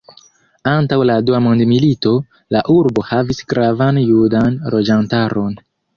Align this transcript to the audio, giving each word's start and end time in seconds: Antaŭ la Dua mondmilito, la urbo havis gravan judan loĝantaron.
Antaŭ 0.69 0.97
la 1.09 1.17
Dua 1.27 1.41
mondmilito, 1.47 2.13
la 2.57 2.63
urbo 2.77 3.03
havis 3.11 3.43
gravan 3.53 4.01
judan 4.09 4.59
loĝantaron. 4.77 5.55